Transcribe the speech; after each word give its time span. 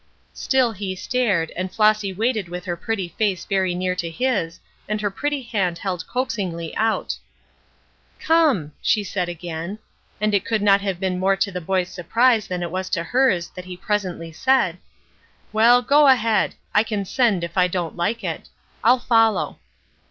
Still 0.33 0.71
he 0.71 0.95
stared, 0.95 1.51
and 1.55 1.71
Flossy 1.71 2.11
waited 2.11 2.49
with 2.49 2.65
her 2.65 2.75
pretty 2.75 3.09
face 3.19 3.45
very 3.45 3.75
near 3.75 3.93
to 3.97 4.09
his, 4.09 4.59
and 4.89 4.99
her 4.99 5.11
pretty 5.11 5.43
hand 5.43 5.77
held 5.77 6.07
coaxingly 6.07 6.75
out. 6.75 7.15
"Come," 8.19 8.71
she 8.81 9.03
said 9.03 9.29
again. 9.29 9.77
And 10.19 10.33
it 10.33 10.43
could 10.43 10.63
not 10.63 10.81
have 10.81 10.99
been 10.99 11.19
more 11.19 11.35
to 11.35 11.51
the 11.51 11.61
boy's 11.61 11.89
surprise 11.89 12.47
than 12.47 12.63
it 12.63 12.71
was 12.71 12.89
to 12.89 13.03
hers 13.03 13.49
that 13.53 13.65
he 13.65 13.77
presently 13.77 14.31
said: 14.31 14.79
"Well, 15.53 15.83
go 15.83 16.07
ahead. 16.07 16.55
I 16.73 16.81
can 16.81 17.05
send 17.05 17.43
if 17.43 17.55
I 17.55 17.67
don't 17.67 17.95
like 17.95 18.23
it. 18.23 18.49
I'll 18.83 18.97
follow." 18.97 19.59